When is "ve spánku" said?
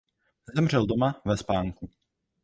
1.25-1.89